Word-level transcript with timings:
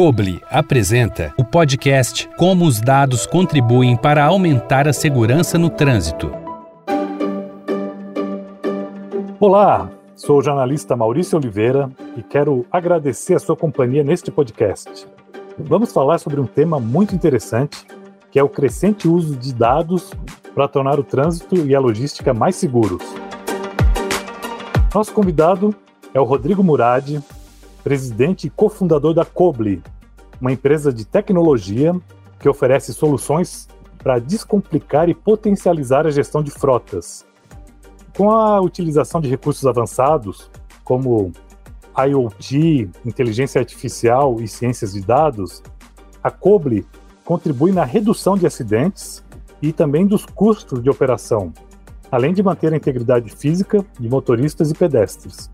Coble 0.00 0.40
apresenta 0.50 1.30
o 1.36 1.44
podcast 1.44 2.26
Como 2.38 2.64
os 2.64 2.80
dados 2.80 3.26
contribuem 3.26 3.98
para 3.98 4.24
aumentar 4.24 4.88
a 4.88 4.94
segurança 4.94 5.58
no 5.58 5.68
trânsito. 5.68 6.32
Olá, 9.38 9.90
sou 10.16 10.38
o 10.38 10.42
jornalista 10.42 10.96
Maurício 10.96 11.36
Oliveira 11.36 11.90
e 12.16 12.22
quero 12.22 12.64
agradecer 12.72 13.34
a 13.34 13.38
sua 13.38 13.54
companhia 13.54 14.02
neste 14.02 14.30
podcast. 14.30 15.06
Vamos 15.58 15.92
falar 15.92 16.16
sobre 16.16 16.40
um 16.40 16.46
tema 16.46 16.80
muito 16.80 17.14
interessante, 17.14 17.86
que 18.30 18.38
é 18.38 18.42
o 18.42 18.48
crescente 18.48 19.06
uso 19.06 19.36
de 19.36 19.52
dados 19.52 20.14
para 20.54 20.66
tornar 20.66 20.98
o 20.98 21.04
trânsito 21.04 21.56
e 21.56 21.74
a 21.74 21.78
logística 21.78 22.32
mais 22.32 22.56
seguros. 22.56 23.02
Nosso 24.94 25.12
convidado 25.12 25.74
é 26.14 26.18
o 26.18 26.24
Rodrigo 26.24 26.64
Murad, 26.64 27.20
presidente 27.82 28.46
e 28.46 28.50
cofundador 28.50 29.14
da 29.14 29.24
Coble, 29.24 29.82
uma 30.40 30.52
empresa 30.52 30.92
de 30.92 31.04
tecnologia 31.04 31.94
que 32.38 32.48
oferece 32.48 32.94
soluções 32.94 33.68
para 33.98 34.18
descomplicar 34.18 35.08
e 35.08 35.14
potencializar 35.14 36.06
a 36.06 36.10
gestão 36.10 36.42
de 36.42 36.50
frotas. 36.50 37.26
Com 38.16 38.30
a 38.30 38.60
utilização 38.60 39.20
de 39.20 39.28
recursos 39.28 39.66
avançados, 39.66 40.50
como 40.84 41.32
IoT, 41.96 42.90
inteligência 43.04 43.60
artificial 43.60 44.40
e 44.40 44.48
ciências 44.48 44.92
de 44.92 45.00
dados, 45.00 45.62
a 46.22 46.30
Coble 46.30 46.86
contribui 47.24 47.72
na 47.72 47.84
redução 47.84 48.36
de 48.36 48.46
acidentes 48.46 49.22
e 49.62 49.72
também 49.72 50.06
dos 50.06 50.24
custos 50.24 50.82
de 50.82 50.88
operação, 50.88 51.52
além 52.10 52.32
de 52.32 52.42
manter 52.42 52.72
a 52.72 52.76
integridade 52.76 53.30
física 53.30 53.84
de 53.98 54.08
motoristas 54.08 54.70
e 54.70 54.74
pedestres. 54.74 55.50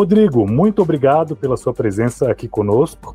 Rodrigo, 0.00 0.50
muito 0.50 0.80
obrigado 0.80 1.36
pela 1.36 1.58
sua 1.58 1.74
presença 1.74 2.30
aqui 2.30 2.48
conosco. 2.48 3.14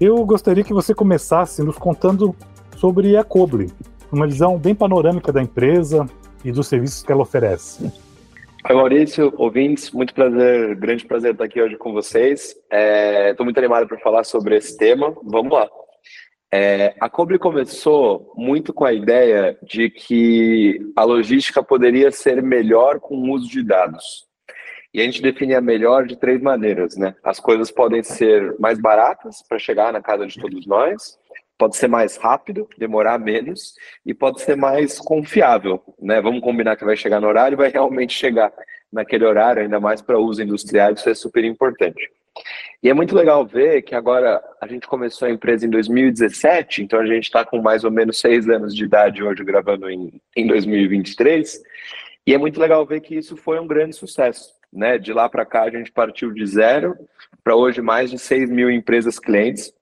Eu 0.00 0.16
gostaria 0.24 0.64
que 0.64 0.72
você 0.72 0.92
começasse 0.92 1.62
nos 1.62 1.78
contando 1.78 2.34
sobre 2.76 3.16
a 3.16 3.22
Coble, 3.22 3.70
uma 4.10 4.26
visão 4.26 4.58
bem 4.58 4.74
panorâmica 4.74 5.30
da 5.30 5.40
empresa 5.40 6.06
e 6.44 6.50
dos 6.50 6.66
serviços 6.66 7.04
que 7.04 7.12
ela 7.12 7.22
oferece. 7.22 7.84
Oi, 8.68 8.74
Maurício, 8.74 9.32
ouvintes, 9.36 9.92
muito 9.92 10.12
prazer, 10.12 10.74
grande 10.74 11.06
prazer 11.06 11.34
estar 11.34 11.44
aqui 11.44 11.62
hoje 11.62 11.76
com 11.76 11.92
vocês. 11.92 12.46
Estou 12.48 12.66
é, 12.72 13.36
muito 13.44 13.58
animado 13.58 13.86
para 13.86 14.00
falar 14.00 14.24
sobre 14.24 14.56
esse 14.56 14.76
tema. 14.76 15.14
Vamos 15.22 15.52
lá. 15.52 15.68
É, 16.52 16.96
a 17.00 17.08
Cobre 17.08 17.38
começou 17.38 18.32
muito 18.36 18.72
com 18.72 18.84
a 18.84 18.92
ideia 18.92 19.56
de 19.62 19.88
que 19.88 20.80
a 20.96 21.04
logística 21.04 21.62
poderia 21.62 22.10
ser 22.10 22.42
melhor 22.42 22.98
com 22.98 23.14
o 23.14 23.30
uso 23.30 23.48
de 23.48 23.62
dados. 23.62 24.27
E 24.92 25.00
a 25.00 25.04
gente 25.04 25.20
define 25.20 25.54
a 25.54 25.60
melhor 25.60 26.06
de 26.06 26.16
três 26.16 26.40
maneiras, 26.40 26.96
né? 26.96 27.14
As 27.22 27.38
coisas 27.38 27.70
podem 27.70 28.02
ser 28.02 28.56
mais 28.58 28.80
baratas 28.80 29.42
para 29.46 29.58
chegar 29.58 29.92
na 29.92 30.00
casa 30.00 30.26
de 30.26 30.40
todos 30.40 30.66
nós, 30.66 31.18
pode 31.58 31.76
ser 31.76 31.88
mais 31.88 32.16
rápido, 32.16 32.68
demorar 32.78 33.18
menos, 33.18 33.74
e 34.06 34.14
pode 34.14 34.40
ser 34.40 34.56
mais 34.56 34.98
confiável, 34.98 35.82
né? 36.00 36.20
Vamos 36.20 36.40
combinar 36.40 36.76
que 36.76 36.84
vai 36.84 36.96
chegar 36.96 37.20
no 37.20 37.26
horário 37.26 37.58
vai 37.58 37.68
realmente 37.68 38.14
chegar 38.14 38.52
naquele 38.90 39.26
horário, 39.26 39.62
ainda 39.62 39.78
mais 39.78 40.00
para 40.00 40.18
uso 40.18 40.42
industrial, 40.42 40.92
isso 40.92 41.10
é 41.10 41.14
super 41.14 41.44
importante. 41.44 42.10
E 42.82 42.88
é 42.88 42.94
muito 42.94 43.14
legal 43.14 43.44
ver 43.44 43.82
que 43.82 43.94
agora 43.94 44.40
a 44.60 44.66
gente 44.66 44.86
começou 44.86 45.26
a 45.26 45.30
empresa 45.30 45.66
em 45.66 45.70
2017, 45.70 46.82
então 46.82 47.00
a 47.00 47.06
gente 47.06 47.24
está 47.24 47.44
com 47.44 47.60
mais 47.60 47.84
ou 47.84 47.90
menos 47.90 48.20
seis 48.20 48.48
anos 48.48 48.74
de 48.74 48.84
idade 48.84 49.22
hoje, 49.22 49.42
gravando 49.44 49.90
em, 49.90 50.20
em 50.36 50.46
2023, 50.46 51.60
e 52.26 52.34
é 52.34 52.38
muito 52.38 52.60
legal 52.60 52.86
ver 52.86 53.00
que 53.00 53.16
isso 53.16 53.36
foi 53.36 53.58
um 53.58 53.66
grande 53.66 53.96
sucesso. 53.96 54.57
Né? 54.72 54.98
De 54.98 55.12
lá 55.12 55.28
para 55.28 55.46
cá, 55.46 55.62
a 55.62 55.70
gente 55.70 55.90
partiu 55.92 56.32
de 56.32 56.46
zero 56.46 56.96
para 57.42 57.56
hoje 57.56 57.80
mais 57.80 58.10
de 58.10 58.18
6 58.18 58.50
mil 58.50 58.70
empresas 58.70 59.18
clientes, 59.18 59.72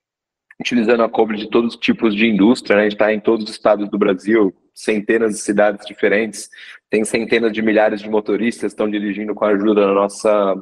utilizando 0.60 1.02
a 1.02 1.08
Cobre 1.08 1.36
de 1.36 1.50
todos 1.50 1.74
os 1.74 1.80
tipos 1.80 2.14
de 2.14 2.26
indústria. 2.26 2.76
Né? 2.76 2.82
A 2.82 2.84
gente 2.84 2.92
está 2.94 3.12
em 3.12 3.20
todos 3.20 3.44
os 3.44 3.50
estados 3.50 3.88
do 3.88 3.98
Brasil, 3.98 4.54
centenas 4.74 5.32
de 5.32 5.40
cidades 5.40 5.86
diferentes, 5.86 6.48
tem 6.90 7.04
centenas 7.04 7.52
de 7.52 7.62
milhares 7.62 8.00
de 8.00 8.08
motoristas 8.08 8.60
que 8.60 8.66
estão 8.66 8.90
dirigindo 8.90 9.34
com 9.34 9.44
a 9.44 9.50
ajuda 9.50 9.86
da 9.86 9.92
nossa 9.92 10.54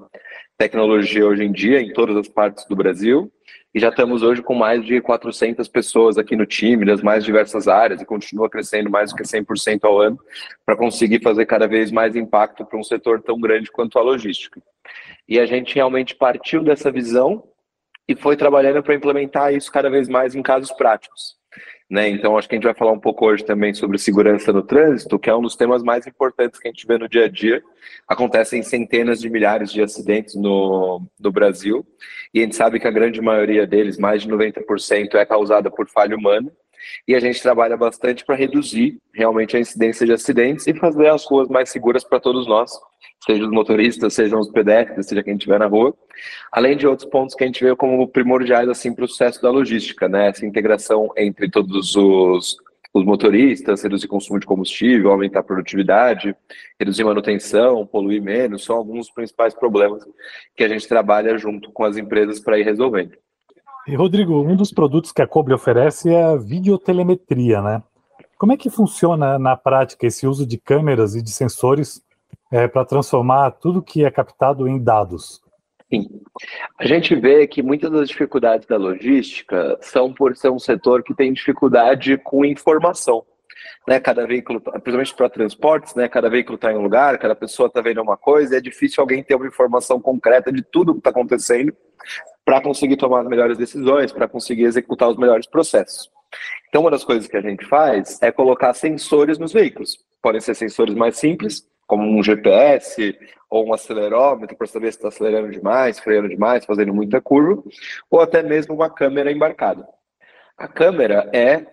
tecnologia 0.57 1.27
hoje 1.27 1.45
em 1.45 1.53
dia, 1.53 1.81
em 1.81 1.93
todas 1.93 2.17
as 2.17 2.29
partes 2.29 2.65
do 2.67 2.77
Brasil. 2.77 3.31
E 3.75 3.81
já 3.81 3.89
estamos 3.89 4.23
hoje 4.23 4.41
com 4.41 4.55
mais 4.55 4.85
de 4.85 5.01
400 5.01 5.67
pessoas 5.67 6.17
aqui 6.17 6.37
no 6.37 6.47
time, 6.47 6.87
das 6.87 7.03
mais 7.03 7.25
diversas 7.25 7.67
áreas, 7.67 8.01
e 8.01 8.07
continua 8.07 8.49
crescendo 8.49 8.89
mais 8.89 9.11
do 9.11 9.17
que 9.17 9.25
100% 9.25 9.81
ao 9.83 10.01
ano, 10.01 10.17
para 10.65 10.77
conseguir 10.77 11.21
fazer 11.21 11.45
cada 11.45 11.67
vez 11.67 11.91
mais 11.91 12.15
impacto 12.15 12.65
para 12.65 12.79
um 12.79 12.85
setor 12.85 13.21
tão 13.21 13.41
grande 13.41 13.73
quanto 13.73 13.99
a 13.99 14.03
logística. 14.03 14.63
E 15.29 15.41
a 15.41 15.47
gente 15.47 15.75
realmente 15.75 16.15
partiu 16.15 16.63
dessa 16.63 16.93
visão 16.93 17.43
e 18.07 18.15
foi 18.15 18.37
trabalhando 18.37 18.81
para 18.81 18.95
implementar 18.95 19.53
isso 19.53 19.73
cada 19.73 19.91
vez 19.91 20.09
mais 20.09 20.37
em 20.37 20.43
casos 20.43 20.71
práticos. 20.71 21.37
Né? 21.91 22.09
Então, 22.09 22.37
acho 22.37 22.49
que 22.49 22.55
a 22.55 22.57
gente 22.57 22.65
vai 22.65 22.75
falar 22.75 22.93
um 22.93 22.99
pouco 22.99 23.27
hoje 23.27 23.45
também 23.45 23.75
sobre 23.75 23.99
segurança 23.99 24.53
no 24.53 24.63
trânsito, 24.63 25.19
que 25.19 25.29
é 25.29 25.37
um 25.37 25.43
dos 25.43 25.55
temas 25.55 25.83
mais 25.83 26.07
importantes 26.07 26.59
que 26.59 26.67
a 26.67 26.71
gente 26.71 26.87
vê 26.87 26.97
no 26.97 27.09
dia 27.09 27.27
a 27.27 27.29
dia. 27.29 27.63
Acontecem 28.09 28.63
centenas 28.63 29.21
de 29.21 29.29
milhares 29.29 29.71
de 29.71 29.83
acidentes 29.83 30.35
no, 30.35 31.07
no 31.21 31.31
Brasil, 31.31 31.87
e 32.33 32.41
a 32.41 32.43
gente 32.43 32.57
sabe 32.57 32.81
que 32.81 32.89
a 32.89 32.91
grande 32.91 33.21
maioria 33.21 33.67
deles, 33.67 33.99
mais 33.99 34.23
de 34.23 34.29
90%, 34.29 35.15
é 35.15 35.27
causada 35.27 35.71
por 35.71 35.89
falha 35.89 36.17
humana. 36.17 36.51
E 37.07 37.15
a 37.15 37.21
gente 37.21 37.41
trabalha 37.43 37.77
bastante 37.77 38.25
para 38.25 38.35
reduzir 38.35 38.99
realmente 39.13 39.57
a 39.57 39.61
incidência 39.61 40.07
de 40.07 40.13
acidentes 40.13 40.67
e 40.67 40.75
fazer 40.75 41.09
as 41.09 41.25
ruas 41.25 41.49
mais 41.49 41.71
seguras 41.71 42.05
para 42.05 42.21
todos 42.21 42.47
nós, 42.47 42.71
seja 43.25 43.45
os 43.45 43.51
motoristas, 43.51 44.15
sejam 44.15 44.41
os 44.41 44.51
pedestres, 44.51 45.07
seja 45.07 45.23
quem 45.23 45.35
estiver 45.35 45.59
na 45.59 45.67
rua. 45.67 45.95
Além 46.53 46.77
de 46.77 46.87
outros 46.87 47.09
pontos 47.09 47.35
que 47.35 47.45
a 47.45 47.47
gente 47.47 47.65
vê 47.65 47.75
como 47.75 48.07
primordiais 48.09 48.69
assim, 48.69 48.95
para 48.95 49.05
o 49.05 49.09
sucesso 49.09 49.43
da 49.43 49.51
logística, 49.51 50.09
né? 50.09 50.29
essa 50.29 50.47
integração 50.47 51.11
entre 51.17 51.51
todos 51.51 51.97
os, 51.97 52.57
os 52.95 53.05
motoristas, 53.05 53.83
reduzir 53.83 54.07
consumo 54.07 54.39
de 54.39 54.47
combustível, 54.47 55.11
aumentar 55.11 55.41
a 55.41 55.45
produtividade, 55.45 56.35
reduzir 56.79 57.03
manutenção, 57.03 57.85
poluir 57.85 58.23
menos, 58.23 58.65
são 58.65 58.77
alguns 58.77 59.07
dos 59.07 59.11
principais 59.11 59.53
problemas 59.53 60.05
que 60.57 60.63
a 60.63 60.69
gente 60.69 60.87
trabalha 60.87 61.37
junto 61.37 61.73
com 61.73 61.85
as 61.85 61.97
empresas 61.97 62.39
para 62.39 62.59
ir 62.59 62.63
resolvendo. 62.63 63.17
E 63.87 63.95
Rodrigo, 63.95 64.41
um 64.41 64.57
dos 64.57 64.73
produtos 64.73 65.13
que 65.13 65.21
a 65.21 65.27
Cobre 65.27 65.53
oferece 65.53 66.09
é 66.09 66.25
a 66.25 66.37
videotelemetria, 66.37 67.61
né? 67.61 67.83
Como 68.39 68.53
é 68.53 68.57
que 68.57 68.71
funciona 68.71 69.39
na 69.39 69.57
prática 69.57 70.07
esse 70.07 70.27
uso 70.27 70.47
de 70.47 70.59
câmeras 70.59 71.15
e 71.15 71.23
de 71.23 71.31
sensores 71.31 72.03
é, 72.51 72.67
para 72.67 72.85
transformar 72.87 73.51
tudo 73.53 73.83
que 73.83 74.03
é 74.03 74.11
captado 74.11 74.67
em 74.67 74.83
dados? 74.83 75.43
Sim. 75.93 76.09
A 76.79 76.87
gente 76.87 77.15
vê 77.15 77.47
que 77.47 77.63
muitas 77.63 77.91
das 77.91 78.09
dificuldades 78.09 78.67
da 78.67 78.79
logística 78.79 79.79
são 79.83 80.13
por 80.15 80.35
ser 80.35 80.51
um 80.51 80.59
setor 80.59 81.03
que 81.03 81.15
tem 81.15 81.33
dificuldade 81.33 82.17
com 82.17 82.43
informação. 82.45 83.23
Né, 83.87 84.01
cada 84.01 84.27
veículo, 84.27 84.63
principalmente 84.63 85.15
para 85.15 85.29
transportes, 85.29 85.95
né, 85.95 86.09
cada 86.09 86.31
veículo 86.31 86.57
está 86.57 86.73
em 86.73 86.77
um 86.77 86.83
lugar, 86.83 87.19
cada 87.19 87.35
pessoa 87.35 87.67
está 87.67 87.83
vendo 87.83 88.01
uma 88.01 88.17
coisa, 88.17 88.57
é 88.57 88.61
difícil 88.61 89.03
alguém 89.03 89.23
ter 89.23 89.35
uma 89.35 89.47
informação 89.47 90.01
concreta 90.01 90.51
de 90.51 90.63
tudo 90.63 90.95
que 90.95 91.01
está 91.01 91.11
acontecendo 91.11 91.75
para 92.45 92.61
conseguir 92.61 92.97
tomar 92.97 93.21
as 93.21 93.29
melhores 93.29 93.57
decisões, 93.57 94.13
para 94.13 94.29
conseguir 94.29 94.65
executar 94.65 95.09
os 95.09 95.17
melhores 95.17 95.47
processos. 95.47 96.11
Então, 96.69 96.83
uma 96.83 96.91
das 96.91 97.05
coisas 97.05 97.27
que 97.27 97.37
a 97.37 97.41
gente 97.41 97.65
faz 97.67 98.21
é 98.21 98.31
colocar 98.31 98.75
sensores 98.75 99.39
nos 99.39 99.53
veículos. 99.53 99.99
Podem 100.21 100.41
ser 100.41 100.55
sensores 100.55 100.95
mais 100.95 101.17
simples, 101.17 101.67
como 101.87 102.03
um 102.03 102.23
GPS 102.23 103.17
ou 103.49 103.69
um 103.69 103.75
acelerômetro 103.75 104.57
para 104.57 104.67
saber 104.67 104.93
se 104.93 104.99
está 104.99 105.09
acelerando 105.09 105.51
demais, 105.51 105.99
freando 105.99 106.29
demais, 106.29 106.65
fazendo 106.65 106.93
muita 106.93 107.21
curva, 107.21 107.63
ou 108.11 108.21
até 108.21 108.43
mesmo 108.43 108.75
uma 108.75 108.91
câmera 108.91 109.31
embarcada. 109.31 109.87
A 110.57 110.67
câmera 110.67 111.31
é 111.33 111.67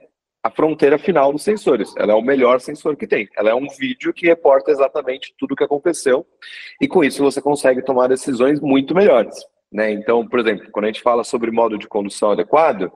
a 0.44 0.50
fronteira 0.50 0.98
final 0.98 1.32
dos 1.32 1.44
sensores. 1.44 1.94
Ela 1.98 2.14
é 2.14 2.16
o 2.16 2.22
melhor 2.22 2.59
sensor 2.59 2.96
que 2.96 3.08
tem. 3.08 3.30
Ela 3.36 3.52
é 3.52 3.56
um 3.56 3.68
vídeo 3.68 4.14
que 4.14 4.26
reporta 4.26 4.72
exatamente 4.72 5.34
tudo 5.38 5.53
o 5.53 5.56
que 5.56 5.64
aconteceu 5.64 6.26
e 6.80 6.88
com 6.88 7.03
isso 7.03 7.24
você 7.24 7.42
consegue 7.42 7.84
tomar 7.84 8.08
decisões 8.08 8.59
muito 8.59 8.96
melhores. 8.96 9.36
Né? 9.72 9.92
Então, 9.92 10.28
por 10.28 10.40
exemplo, 10.40 10.70
quando 10.72 10.86
a 10.86 10.88
gente 10.88 11.02
fala 11.02 11.24
sobre 11.24 11.50
modo 11.50 11.78
de 11.78 11.88
condução 11.88 12.32
adequado, 12.32 12.92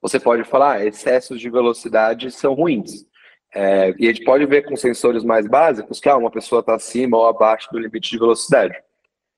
você 0.00 0.20
pode 0.20 0.44
falar 0.44 0.76
ah, 0.76 0.86
excessos 0.86 1.40
de 1.40 1.50
velocidade 1.50 2.30
são 2.30 2.54
ruins. 2.54 3.06
É, 3.54 3.94
e 3.98 4.06
a 4.06 4.12
gente 4.12 4.24
pode 4.24 4.44
ver 4.46 4.62
com 4.62 4.76
sensores 4.76 5.24
mais 5.24 5.46
básicos 5.46 6.00
que 6.00 6.08
ah, 6.08 6.16
uma 6.16 6.30
pessoa 6.30 6.60
está 6.60 6.74
acima 6.74 7.16
ou 7.16 7.26
abaixo 7.26 7.68
do 7.72 7.78
limite 7.78 8.10
de 8.10 8.18
velocidade. 8.18 8.74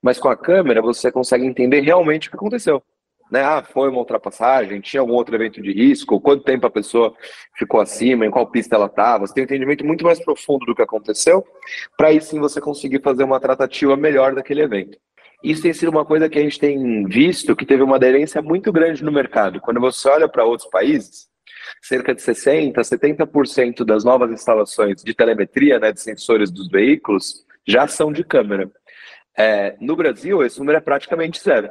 Mas 0.02 0.18
com 0.18 0.28
a 0.28 0.36
câmera 0.36 0.82
você 0.82 1.10
consegue 1.10 1.46
entender 1.46 1.80
realmente 1.80 2.28
o 2.28 2.30
que 2.30 2.36
aconteceu. 2.36 2.82
Né? 3.30 3.42
Ah, 3.42 3.62
foi 3.62 3.88
uma 3.88 3.98
ultrapassagem, 3.98 4.80
tinha 4.80 5.00
algum 5.00 5.14
outro 5.14 5.34
evento 5.34 5.60
de 5.60 5.72
risco, 5.72 6.20
quanto 6.20 6.44
tempo 6.44 6.66
a 6.66 6.70
pessoa 6.70 7.14
ficou 7.56 7.80
acima, 7.80 8.24
em 8.24 8.30
qual 8.30 8.46
pista 8.46 8.76
ela 8.76 8.86
estava. 8.86 9.26
Você 9.26 9.34
tem 9.34 9.42
um 9.42 9.46
entendimento 9.46 9.84
muito 9.84 10.04
mais 10.04 10.22
profundo 10.22 10.64
do 10.66 10.74
que 10.74 10.82
aconteceu, 10.82 11.44
para 11.96 12.08
aí 12.08 12.20
sim 12.20 12.38
você 12.38 12.60
conseguir 12.60 13.02
fazer 13.02 13.24
uma 13.24 13.40
tratativa 13.40 13.96
melhor 13.96 14.34
daquele 14.34 14.62
evento. 14.62 14.98
Isso 15.46 15.62
tem 15.62 15.72
sido 15.72 15.90
uma 15.90 16.04
coisa 16.04 16.28
que 16.28 16.40
a 16.40 16.42
gente 16.42 16.58
tem 16.58 17.04
visto 17.04 17.54
que 17.54 17.64
teve 17.64 17.80
uma 17.80 17.94
aderência 17.94 18.42
muito 18.42 18.72
grande 18.72 19.04
no 19.04 19.12
mercado. 19.12 19.60
Quando 19.60 19.78
você 19.78 20.08
olha 20.08 20.28
para 20.28 20.44
outros 20.44 20.68
países, 20.68 21.28
cerca 21.80 22.12
de 22.12 22.20
60%, 22.20 22.74
70% 22.74 23.84
das 23.84 24.02
novas 24.02 24.32
instalações 24.32 25.04
de 25.04 25.14
telemetria, 25.14 25.78
né, 25.78 25.92
de 25.92 26.00
sensores 26.00 26.50
dos 26.50 26.68
veículos, 26.68 27.44
já 27.64 27.86
são 27.86 28.12
de 28.12 28.24
câmera. 28.24 28.68
É, 29.38 29.76
no 29.80 29.94
Brasil, 29.94 30.42
esse 30.42 30.58
número 30.58 30.78
é 30.78 30.80
praticamente 30.80 31.40
zero. 31.40 31.70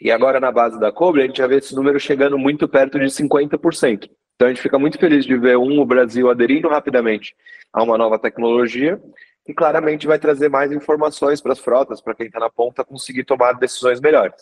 E 0.00 0.10
agora, 0.10 0.40
na 0.40 0.50
base 0.50 0.80
da 0.80 0.90
Cobre, 0.90 1.22
a 1.22 1.26
gente 1.26 1.38
já 1.38 1.46
vê 1.46 1.58
esse 1.58 1.76
número 1.76 2.00
chegando 2.00 2.36
muito 2.36 2.66
perto 2.66 2.98
de 2.98 3.06
50%. 3.06 4.10
Então, 4.34 4.48
a 4.48 4.50
gente 4.50 4.60
fica 4.60 4.80
muito 4.80 4.98
feliz 4.98 5.24
de 5.24 5.38
ver, 5.38 5.56
um, 5.56 5.78
o 5.78 5.86
Brasil 5.86 6.28
aderindo 6.28 6.68
rapidamente 6.68 7.36
a 7.72 7.84
uma 7.84 7.96
nova 7.96 8.18
tecnologia 8.18 9.00
e 9.46 9.54
claramente 9.54 10.06
vai 10.06 10.18
trazer 10.18 10.48
mais 10.48 10.72
informações 10.72 11.40
para 11.40 11.52
as 11.52 11.58
frotas, 11.58 12.00
para 12.00 12.14
quem 12.14 12.26
está 12.26 12.40
na 12.40 12.50
ponta 12.50 12.84
conseguir 12.84 13.24
tomar 13.24 13.52
decisões 13.52 14.00
melhores. 14.00 14.36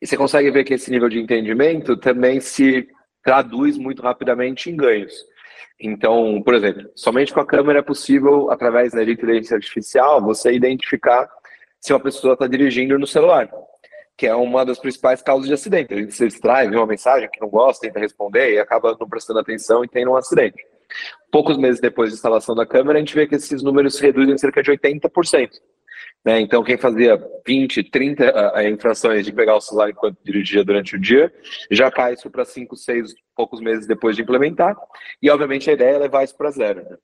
E 0.00 0.06
você 0.06 0.16
consegue 0.16 0.50
ver 0.50 0.64
que 0.64 0.74
esse 0.74 0.90
nível 0.90 1.08
de 1.08 1.18
entendimento 1.18 1.96
também 1.96 2.40
se 2.40 2.88
traduz 3.22 3.76
muito 3.76 4.02
rapidamente 4.02 4.70
em 4.70 4.76
ganhos. 4.76 5.12
Então, 5.80 6.42
por 6.42 6.54
exemplo, 6.54 6.90
somente 6.94 7.32
com 7.32 7.40
a 7.40 7.46
câmera 7.46 7.80
é 7.80 7.82
possível, 7.82 8.50
através 8.50 8.92
da 8.92 9.02
inteligência 9.02 9.56
artificial, 9.56 10.20
você 10.20 10.52
identificar 10.52 11.28
se 11.80 11.92
uma 11.92 12.00
pessoa 12.00 12.34
está 12.34 12.46
dirigindo 12.46 12.98
no 12.98 13.06
celular, 13.06 13.48
que 14.16 14.26
é 14.26 14.34
uma 14.34 14.64
das 14.64 14.78
principais 14.78 15.22
causas 15.22 15.46
de 15.46 15.54
acidente. 15.54 15.94
A 15.94 15.96
gente 15.96 16.12
se 16.12 16.26
distrai, 16.26 16.68
vê 16.68 16.76
uma 16.76 16.86
mensagem 16.86 17.28
que 17.30 17.40
não 17.40 17.48
gosta, 17.48 17.86
tenta 17.86 18.00
responder 18.00 18.54
e 18.54 18.58
acaba 18.58 18.96
não 18.98 19.08
prestando 19.08 19.38
atenção 19.38 19.84
e 19.84 19.88
tendo 19.88 20.10
um 20.10 20.16
acidente. 20.16 20.64
Poucos 21.30 21.56
meses 21.58 21.80
depois 21.80 22.10
da 22.10 22.14
instalação 22.14 22.54
da 22.54 22.66
câmera, 22.66 22.98
a 22.98 23.00
gente 23.00 23.14
vê 23.14 23.26
que 23.26 23.34
esses 23.34 23.62
números 23.62 23.96
se 23.96 24.02
reduzem 24.02 24.34
em 24.34 24.38
cerca 24.38 24.62
de 24.62 24.70
80%. 24.70 25.50
Né? 26.24 26.40
Então, 26.40 26.62
quem 26.62 26.76
fazia 26.76 27.18
20, 27.46 27.90
30 27.90 28.54
uh, 28.56 28.68
infrações 28.68 29.24
de 29.24 29.32
pegar 29.32 29.56
o 29.56 29.60
celular 29.60 29.90
enquanto 29.90 30.18
dirigia 30.24 30.64
durante 30.64 30.96
o 30.96 31.00
dia, 31.00 31.32
já 31.70 31.90
cai 31.90 32.14
isso 32.14 32.30
para 32.30 32.44
5, 32.44 32.76
6, 32.76 33.14
poucos 33.36 33.60
meses 33.60 33.86
depois 33.86 34.16
de 34.16 34.22
implementar. 34.22 34.76
E, 35.22 35.30
obviamente, 35.30 35.70
a 35.70 35.72
ideia 35.72 35.96
é 35.96 35.98
levar 35.98 36.24
isso 36.24 36.36
para 36.36 36.50
zero. 36.50 36.82
Né? 36.82 36.96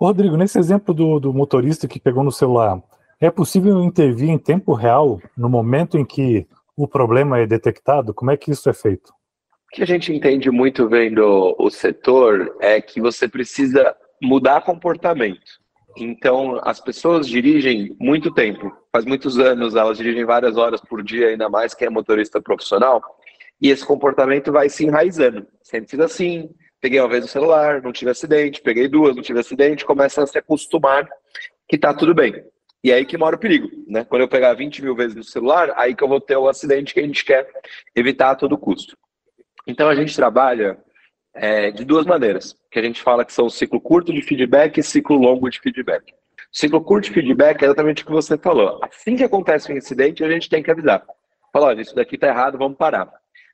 Rodrigo, 0.00 0.36
nesse 0.36 0.58
exemplo 0.58 0.92
do, 0.92 1.20
do 1.20 1.32
motorista 1.32 1.86
que 1.86 2.00
pegou 2.00 2.24
no 2.24 2.32
celular, 2.32 2.82
é 3.20 3.30
possível 3.30 3.82
intervir 3.84 4.30
em 4.30 4.38
tempo 4.38 4.74
real 4.74 5.20
no 5.36 5.48
momento 5.48 5.96
em 5.96 6.04
que 6.04 6.46
o 6.76 6.88
problema 6.88 7.38
é 7.38 7.46
detectado? 7.46 8.12
Como 8.12 8.30
é 8.30 8.36
que 8.36 8.50
isso 8.50 8.68
é 8.68 8.72
feito? 8.72 9.12
Que 9.72 9.82
a 9.82 9.86
gente 9.86 10.12
entende 10.12 10.50
muito 10.50 10.86
vendo 10.86 11.56
o 11.58 11.70
setor 11.70 12.54
é 12.60 12.78
que 12.78 13.00
você 13.00 13.26
precisa 13.26 13.96
mudar 14.22 14.60
comportamento. 14.60 15.62
Então, 15.96 16.60
as 16.62 16.78
pessoas 16.78 17.26
dirigem 17.26 17.96
muito 17.98 18.32
tempo, 18.34 18.70
faz 18.92 19.06
muitos 19.06 19.38
anos, 19.38 19.74
elas 19.74 19.96
dirigem 19.96 20.26
várias 20.26 20.58
horas 20.58 20.80
por 20.80 21.02
dia, 21.02 21.28
ainda 21.28 21.48
mais 21.48 21.72
quem 21.72 21.86
é 21.86 21.90
motorista 21.90 22.40
profissional, 22.40 23.02
e 23.60 23.70
esse 23.70 23.84
comportamento 23.84 24.52
vai 24.52 24.68
se 24.68 24.84
enraizando. 24.84 25.46
Sempre 25.62 25.90
fiz 25.90 26.00
assim, 26.00 26.50
peguei 26.78 27.00
uma 27.00 27.08
vez 27.08 27.24
o 27.24 27.28
celular, 27.28 27.80
não 27.80 27.92
tive 27.92 28.10
acidente, 28.10 28.60
peguei 28.60 28.88
duas, 28.88 29.16
não 29.16 29.22
tive 29.22 29.40
acidente, 29.40 29.86
começa 29.86 30.22
a 30.22 30.26
se 30.26 30.36
acostumar 30.36 31.08
que 31.66 31.78
tá 31.78 31.94
tudo 31.94 32.14
bem. 32.14 32.44
E 32.84 32.92
aí 32.92 33.06
que 33.06 33.16
mora 33.16 33.36
o 33.36 33.38
perigo, 33.38 33.70
né? 33.86 34.04
Quando 34.04 34.22
eu 34.22 34.28
pegar 34.28 34.52
20 34.52 34.82
mil 34.82 34.94
vezes 34.94 35.16
no 35.16 35.24
celular, 35.24 35.72
aí 35.76 35.94
que 35.94 36.04
eu 36.04 36.08
vou 36.08 36.20
ter 36.20 36.36
o 36.36 36.48
acidente 36.48 36.92
que 36.92 37.00
a 37.00 37.06
gente 37.06 37.24
quer 37.24 37.48
evitar 37.94 38.32
a 38.32 38.34
todo 38.34 38.58
custo. 38.58 38.96
Então 39.66 39.88
a 39.88 39.94
gente 39.94 40.14
trabalha 40.14 40.78
é, 41.34 41.70
de 41.70 41.84
duas 41.84 42.04
maneiras, 42.04 42.56
que 42.70 42.78
a 42.78 42.82
gente 42.82 43.00
fala 43.02 43.24
que 43.24 43.32
são 43.32 43.48
ciclo 43.48 43.80
curto 43.80 44.12
de 44.12 44.22
feedback 44.22 44.78
e 44.78 44.82
ciclo 44.82 45.16
longo 45.16 45.48
de 45.48 45.60
feedback. 45.60 46.12
Ciclo 46.50 46.82
curto 46.82 47.04
de 47.04 47.12
feedback 47.12 47.62
é 47.62 47.66
exatamente 47.66 48.02
o 48.02 48.06
que 48.06 48.12
você 48.12 48.36
falou. 48.36 48.78
Assim 48.82 49.16
que 49.16 49.24
acontece 49.24 49.72
um 49.72 49.76
incidente, 49.76 50.22
a 50.22 50.30
gente 50.30 50.48
tem 50.48 50.62
que 50.62 50.70
avisar. 50.70 51.02
Falar, 51.52 51.68
olha, 51.68 51.80
isso 51.80 51.94
daqui 51.94 52.16
está 52.16 52.28
errado, 52.28 52.58
vamos 52.58 52.76
parar. 52.76 53.10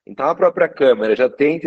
Então 0.09 0.27
a 0.27 0.35
própria 0.35 0.69
câmera 0.69 1.15
já 1.15 1.29
tem 1.29 1.61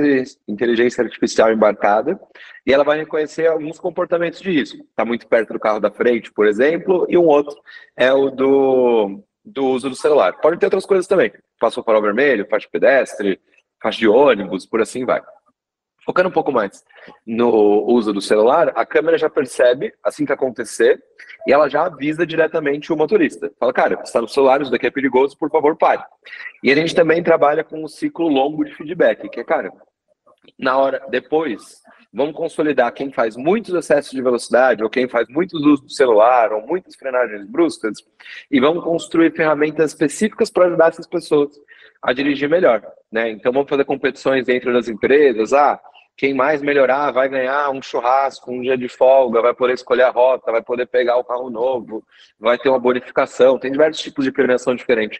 inteligência 0.47 1.03
artificial 1.03 1.53
embarcada 1.53 2.19
e 2.65 2.73
ela 2.73 2.83
vai 2.83 2.97
reconhecer 2.97 3.45
alguns 3.45 3.79
comportamentos 3.79 4.41
de 4.41 4.51
risco. 4.51 4.77
Está 4.77 5.05
muito 5.05 5.27
perto 5.27 5.53
do 5.53 5.59
carro 5.59 5.79
da 5.79 5.91
frente, 5.91 6.33
por 6.33 6.47
exemplo, 6.47 7.05
e 7.07 7.17
um 7.17 7.27
outro 7.27 7.55
é 7.95 8.11
o 8.11 8.31
do, 8.31 9.23
do 9.45 9.67
uso 9.67 9.89
do 9.89 9.95
celular. 9.95 10.33
Pode 10.41 10.57
ter 10.57 10.65
outras 10.65 10.87
coisas 10.87 11.05
também. 11.05 11.31
Passou 11.59 11.83
o 11.85 12.01
vermelho, 12.01 12.47
faixa 12.49 12.67
pedestre, 12.71 13.39
faixa 13.81 13.99
de 13.99 14.07
ônibus, 14.07 14.65
por 14.65 14.81
assim 14.81 15.05
vai. 15.05 15.21
Focando 16.03 16.29
um 16.29 16.31
pouco 16.31 16.51
mais 16.51 16.83
no 17.25 17.49
uso 17.85 18.11
do 18.11 18.21
celular, 18.21 18.71
a 18.75 18.85
câmera 18.85 19.17
já 19.17 19.29
percebe 19.29 19.93
assim 20.03 20.25
que 20.25 20.33
acontecer 20.33 21.01
e 21.47 21.53
ela 21.53 21.69
já 21.69 21.85
avisa 21.85 22.25
diretamente 22.25 22.91
o 22.91 22.97
motorista. 22.97 23.51
Fala, 23.59 23.71
cara, 23.71 24.01
está 24.03 24.19
no 24.19 24.27
celular, 24.27 24.61
isso 24.61 24.71
daqui 24.71 24.87
é 24.87 24.91
perigoso, 24.91 25.37
por 25.37 25.51
favor, 25.51 25.77
pare. 25.77 26.03
E 26.63 26.71
a 26.71 26.75
gente 26.75 26.95
também 26.95 27.21
trabalha 27.21 27.63
com 27.63 27.83
um 27.83 27.87
ciclo 27.87 28.27
longo 28.27 28.65
de 28.65 28.73
feedback, 28.75 29.29
que 29.29 29.39
é, 29.39 29.43
cara, 29.43 29.71
na 30.57 30.75
hora 30.75 31.05
depois, 31.09 31.81
vamos 32.11 32.35
consolidar 32.35 32.91
quem 32.93 33.11
faz 33.11 33.37
muitos 33.37 33.73
excessos 33.73 34.11
de 34.11 34.21
velocidade 34.21 34.83
ou 34.83 34.89
quem 34.89 35.07
faz 35.07 35.27
muitos 35.29 35.61
usos 35.61 35.81
do 35.81 35.91
celular 35.91 36.51
ou 36.51 36.65
muitas 36.65 36.95
frenagens 36.95 37.45
bruscas 37.45 37.99
e 38.49 38.59
vamos 38.59 38.83
construir 38.83 39.35
ferramentas 39.35 39.91
específicas 39.91 40.49
para 40.49 40.65
ajudar 40.65 40.89
essas 40.89 41.07
pessoas 41.07 41.51
a 42.01 42.13
dirigir 42.13 42.49
melhor, 42.49 42.81
né? 43.11 43.29
Então 43.29 43.51
vamos 43.51 43.69
fazer 43.69 43.85
competições 43.85 44.45
dentro 44.45 44.73
das 44.73 44.87
empresas, 44.87 45.53
ah, 45.53 45.79
quem 46.17 46.33
mais 46.33 46.61
melhorar 46.61 47.11
vai 47.11 47.27
ganhar 47.27 47.69
um 47.71 47.81
churrasco, 47.81 48.51
um 48.51 48.61
dia 48.61 48.77
de 48.77 48.87
folga, 48.87 49.41
vai 49.41 49.53
poder 49.53 49.73
escolher 49.73 50.03
a 50.03 50.09
rota, 50.09 50.51
vai 50.51 50.61
poder 50.61 50.85
pegar 50.85 51.17
o 51.17 51.23
carro 51.23 51.49
novo, 51.49 52.03
vai 52.39 52.57
ter 52.57 52.69
uma 52.69 52.79
bonificação. 52.79 53.57
Tem 53.57 53.71
diversos 53.71 54.01
tipos 54.01 54.23
de 54.23 54.31
premiação 54.31 54.75
diferentes, 54.75 55.19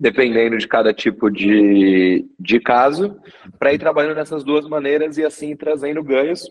dependendo 0.00 0.56
de 0.56 0.66
cada 0.66 0.94
tipo 0.94 1.30
de, 1.30 2.26
de 2.38 2.60
caso, 2.60 3.20
para 3.58 3.74
ir 3.74 3.78
trabalhando 3.78 4.16
nessas 4.16 4.42
duas 4.42 4.66
maneiras 4.66 5.18
e 5.18 5.24
assim 5.24 5.54
trazendo 5.54 6.02
ganhos 6.02 6.50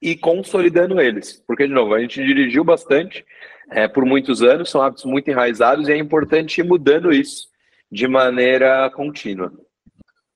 e 0.00 0.16
consolidando 0.16 0.98
eles. 0.98 1.44
Porque, 1.46 1.66
de 1.66 1.74
novo, 1.74 1.92
a 1.92 2.00
gente 2.00 2.24
dirigiu 2.24 2.64
bastante 2.64 3.24
é, 3.70 3.86
por 3.86 4.06
muitos 4.06 4.42
anos, 4.42 4.70
são 4.70 4.80
hábitos 4.80 5.04
muito 5.04 5.30
enraizados 5.30 5.88
e 5.88 5.92
é 5.92 5.96
importante 5.96 6.60
ir 6.60 6.64
mudando 6.64 7.12
isso 7.12 7.49
de 7.90 8.06
maneira 8.06 8.90
contínua. 8.90 9.52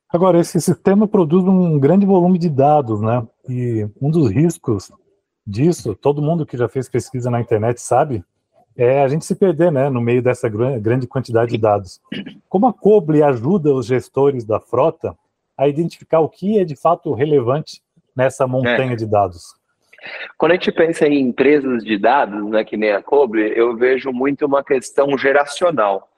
Agora, 0.08 0.38
esse 0.38 0.60
sistema 0.60 1.08
produz 1.08 1.44
um 1.44 1.78
grande 1.78 2.06
volume 2.06 2.38
de 2.38 2.48
dados, 2.48 3.00
né? 3.00 3.26
E 3.48 3.88
um 4.00 4.10
dos 4.10 4.30
riscos 4.30 4.92
disso, 5.46 5.94
todo 5.94 6.22
mundo 6.22 6.46
que 6.46 6.56
já 6.56 6.68
fez 6.68 6.88
pesquisa 6.88 7.30
na 7.30 7.40
internet 7.40 7.80
sabe, 7.80 8.24
é 8.76 9.02
a 9.02 9.08
gente 9.08 9.24
se 9.24 9.34
perder, 9.34 9.70
né, 9.70 9.88
no 9.88 10.00
meio 10.00 10.22
dessa 10.22 10.48
grande 10.48 11.06
quantidade 11.06 11.52
de 11.52 11.58
dados. 11.58 12.00
Como 12.48 12.66
a 12.66 12.72
Coble 12.72 13.22
ajuda 13.22 13.72
os 13.72 13.86
gestores 13.86 14.44
da 14.44 14.58
frota 14.58 15.16
a 15.56 15.68
identificar 15.68 16.20
o 16.20 16.28
que 16.28 16.58
é 16.58 16.64
de 16.64 16.74
fato 16.74 17.12
relevante 17.12 17.80
nessa 18.16 18.46
montanha 18.46 18.92
é. 18.92 18.96
de 18.96 19.06
dados? 19.06 19.54
Quando 20.36 20.52
a 20.52 20.54
gente 20.54 20.72
pensa 20.72 21.06
em 21.06 21.20
empresas 21.20 21.84
de 21.84 21.96
dados, 21.96 22.44
né, 22.50 22.64
que 22.64 22.76
nem 22.76 22.92
a 22.92 23.02
Coble, 23.02 23.52
eu 23.56 23.76
vejo 23.76 24.10
muito 24.12 24.44
uma 24.44 24.62
questão 24.62 25.16
geracional. 25.16 26.08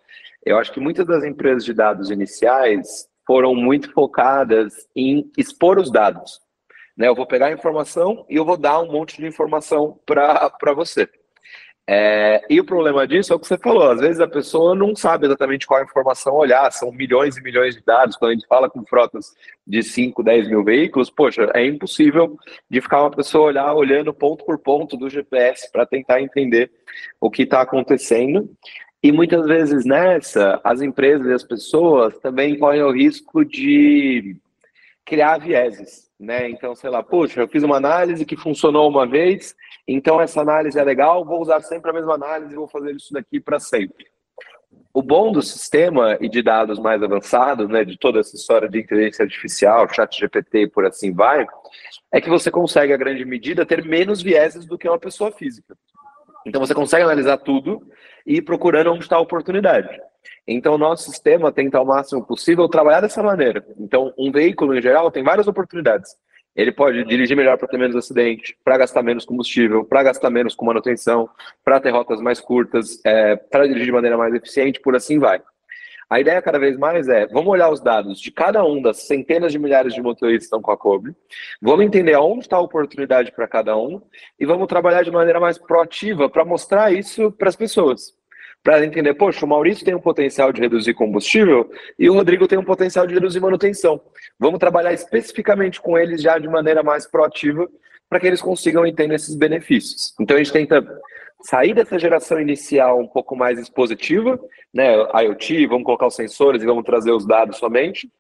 Eu 0.47 0.59
acho 0.59 0.73
que 0.73 0.79
muitas 0.79 1.05
das 1.05 1.25
empresas 1.25 1.65
de 1.65 1.75
dados 1.75 2.09
iniciais 2.09 3.09
foram 3.27 3.53
muito 3.53 3.93
focadas 3.93 4.73
em 4.95 5.29
expor 5.37 5.77
os 5.77 5.91
dados. 5.91 6.41
Né? 6.97 7.09
Eu 7.09 7.17
vou 7.17 7.27
pegar 7.27 7.49
a 7.49 7.53
informação 7.53 8.25
e 8.31 8.37
eu 8.37 8.45
vou 8.45 8.57
dar 8.57 8.81
um 8.81 8.93
monte 8.93 9.17
de 9.17 9.27
informação 9.27 9.99
para 10.07 10.73
você. 10.73 11.09
É, 11.89 12.45
e 12.51 12.61
o 12.61 12.65
problema 12.65 13.07
disso 13.07 13.33
é 13.33 13.37
o 13.37 13.39
que 13.39 13.47
você 13.47 13.57
falou, 13.57 13.89
às 13.89 14.01
vezes 14.01 14.19
a 14.19 14.27
pessoa 14.27 14.75
não 14.75 14.97
sabe 14.97 15.27
exatamente 15.27 15.69
qual 15.69 15.81
informação 15.81 16.35
olhar, 16.35 16.73
são 16.73 16.91
milhões 16.91 17.37
e 17.37 17.43
milhões 17.43 17.77
de 17.77 17.85
dados, 17.85 18.17
quando 18.17 18.33
a 18.33 18.35
gente 18.35 18.49
fala 18.49 18.69
com 18.69 18.85
frotas 18.85 19.33
de 19.65 19.85
5, 19.85 20.21
10 20.21 20.49
mil 20.49 20.65
veículos, 20.65 21.11
poxa, 21.11 21.49
é 21.55 21.65
impossível 21.65 22.37
de 22.69 22.81
ficar 22.81 23.03
uma 23.03 23.13
pessoa 23.13 23.47
olhar 23.47 23.73
olhando 23.73 24.13
ponto 24.13 24.45
por 24.45 24.59
ponto 24.59 24.97
do 24.97 25.09
GPS 25.09 25.71
para 25.71 25.87
tentar 25.87 26.21
entender 26.21 26.73
o 27.21 27.31
que 27.31 27.43
está 27.43 27.61
acontecendo. 27.61 28.51
E 29.03 29.13
muitas 29.13 29.47
vezes 29.47 29.85
nessa, 29.85 30.61
as 30.65 30.81
empresas 30.81 31.27
e 31.27 31.33
as 31.33 31.45
pessoas 31.45 32.19
também 32.19 32.59
correm 32.59 32.83
o 32.83 32.91
risco 32.91 33.45
de 33.45 34.37
criar 35.05 35.39
vieses, 35.39 36.11
né? 36.19 36.51
Então, 36.51 36.75
sei 36.75 36.91
lá, 36.91 37.03
poxa, 37.03 37.41
eu 37.41 37.49
fiz 37.49 37.63
uma 37.63 37.77
análise 37.77 38.25
que 38.25 38.37
funcionou 38.37 38.89
uma 38.89 39.07
vez, 39.07 39.55
então 39.87 40.21
essa 40.21 40.41
análise 40.41 40.79
é 40.79 40.83
legal, 40.83 41.25
vou 41.25 41.41
usar 41.41 41.61
sempre 41.61 41.91
a 41.91 41.95
mesma 41.95 42.15
análise 42.15 42.53
e 42.53 42.57
vou 42.57 42.67
fazer 42.67 42.97
isso 42.97 43.13
daqui 43.13 43.39
para 43.39 43.61
sempre. 43.61 44.07
O 44.93 45.03
bom 45.03 45.31
do 45.31 45.43
sistema 45.43 46.17
e 46.21 46.29
de 46.29 46.43
dados 46.43 46.79
mais 46.79 47.03
avançados, 47.03 47.69
né, 47.69 47.85
de 47.85 47.99
toda 47.99 48.19
essa 48.19 48.35
história 48.35 48.69
de 48.69 48.81
inteligência 48.81 49.25
artificial, 49.25 49.87
chat 49.93 50.19
GPT 50.19 50.63
e 50.63 50.69
por 50.69 50.87
assim 50.87 51.13
vai, 51.13 51.47
é 52.11 52.21
que 52.21 52.31
você 52.31 52.51
consegue, 52.51 52.93
a 52.93 52.97
grande 52.97 53.25
medida, 53.25 53.67
ter 53.67 53.85
menos 53.85 54.23
vieses 54.23 54.65
do 54.65 54.79
que 54.79 54.89
uma 54.89 54.99
pessoa 54.99 55.31
física. 55.31 55.77
Então 56.47 56.61
você 56.61 56.75
consegue 56.75 57.05
analisar 57.05 57.37
tudo 57.37 57.87
e 58.27 58.43
procurando 58.43 58.93
onde 58.93 59.05
está 59.05 59.17
a 59.17 59.21
oportunidade. 59.21 59.89
Então 60.47 60.75
o 60.75 60.79
nosso 60.79 61.11
sistema 61.11 61.53
tenta 61.53 61.79
ao 61.79 61.87
máximo 61.87 62.25
possível 62.25 62.69
trabalhar 62.69 63.01
dessa 63.01 63.23
maneira. 63.23 63.65
Então 63.79 64.13
um 64.19 64.33
veículo 64.33 64.77
em 64.77 64.83
geral 64.83 65.11
tem 65.11 65.23
várias 65.23 65.47
oportunidades. 65.47 66.17
Ele 66.55 66.73
pode 66.73 67.05
dirigir 67.05 67.37
melhor 67.37 67.59
para 67.59 67.69
ter 67.69 67.77
menos 67.77 67.95
acidente, 67.95 68.57
para 68.65 68.79
gastar 68.79 69.03
menos 69.03 69.27
combustível, 69.27 69.85
para 69.85 70.03
gastar 70.03 70.31
menos 70.31 70.55
com 70.55 70.65
manutenção, 70.65 71.29
para 71.63 71.79
ter 71.79 71.91
rotas 71.91 72.19
mais 72.21 72.41
curtas, 72.41 72.99
é, 73.05 73.37
para 73.37 73.67
dirigir 73.67 73.87
de 73.87 73.93
maneira 73.93 74.17
mais 74.17 74.35
eficiente, 74.35 74.81
por 74.81 74.97
assim 74.97 75.19
vai. 75.19 75.43
A 76.09 76.21
ideia 76.21 76.41
cada 76.41 76.59
vez 76.59 76.79
mais 76.79 77.09
é, 77.09 77.27
vamos 77.27 77.49
olhar 77.49 77.69
os 77.69 77.81
dados 77.81 78.21
de 78.21 78.31
cada 78.31 78.65
um 78.65 78.81
das 78.81 79.07
centenas 79.07 79.53
de 79.53 79.59
milhares 79.59 79.93
de 79.93 80.01
motoristas 80.01 80.43
que 80.43 80.47
estão 80.47 80.63
com 80.63 80.71
a 80.71 80.79
Kobe, 80.79 81.15
vamos 81.61 81.85
entender 81.85 82.15
aonde 82.15 82.43
está 82.43 82.57
a 82.57 82.61
oportunidade 82.61 83.33
para 83.33 83.49
cada 83.49 83.77
um 83.77 84.01
e 84.39 84.47
vamos 84.47 84.69
trabalhar 84.69 85.03
de 85.03 85.11
maneira 85.11 85.41
mais 85.41 85.59
proativa 85.59 86.31
para 86.31 86.45
mostrar 86.45 86.93
isso 86.93 87.33
para 87.33 87.49
as 87.49 87.57
pessoas. 87.57 88.16
Para 88.67 88.85
entender, 88.85 89.15
poxa, 89.15 89.47
o 89.47 89.49
Maurício 89.49 89.85
tem 89.85 89.95
um 89.95 90.01
potencial 90.01 90.53
de 90.53 90.61
reduzir 90.61 90.93
combustível 90.93 91.71
e 91.97 92.11
o 92.11 92.15
Rodrigo 92.15 92.49
tem 92.49 92.59
um 92.59 92.65
potencial 92.65 93.07
de 93.07 93.15
reduzir 93.15 93.39
manutenção. 93.39 94.01
Vamos 94.41 94.59
trabalhar 94.59 94.93
especificamente 94.93 95.81
com 95.81 95.97
eles 95.97 96.21
já 96.21 96.37
de 96.37 96.49
maneira 96.49 96.83
mais 96.83 97.07
proativa 97.07 97.69
para 98.09 98.19
que 98.19 98.27
eles 98.27 98.43
consigam 98.43 98.85
entender 98.85 99.15
esses 99.15 99.37
benefícios. 99.37 100.13
Então 100.21 100.35
a 100.35 100.41
gente 100.41 100.53
tenta 100.53 100.85
sair 101.43 101.75
dessa 101.75 101.97
geração 101.97 102.41
inicial 102.41 102.99
um 102.99 103.07
pouco 103.07 103.37
mais 103.37 103.57
expositiva, 103.57 104.37
né, 104.75 104.97
IoT, 105.23 105.65
vamos 105.69 105.85
colocar 105.85 106.09
os 106.09 106.17
sensores 106.17 106.61
e 106.61 106.67
vamos 106.67 106.83
trazer 106.83 107.13
os 107.13 107.25
dados 107.25 107.59
somente, 107.59 108.11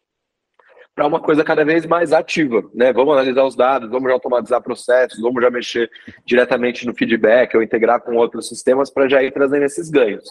para 0.97 1.07
uma 1.07 1.21
coisa 1.21 1.45
cada 1.45 1.63
vez 1.63 1.85
mais 1.85 2.11
ativa, 2.11 2.65
né? 2.75 2.91
Vamos 2.91 3.13
analisar 3.13 3.45
os 3.45 3.55
dados, 3.55 3.91
vamos 3.91 4.09
já 4.09 4.15
automatizar 4.15 4.63
processos, 4.63 5.21
vamos 5.21 5.43
já 5.43 5.51
mexer 5.51 5.91
diretamente 6.25 6.87
no 6.87 6.95
feedback 6.95 7.55
ou 7.55 7.63
integrar 7.63 8.01
com 8.01 8.17
outros 8.17 8.49
sistemas 8.49 8.91
para 8.91 9.07
já 9.07 9.23
ir 9.23 9.31
trazendo 9.31 9.65
esses 9.65 9.91
ganhos. 9.91 10.25